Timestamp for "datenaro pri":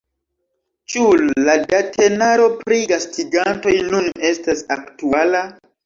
1.75-2.81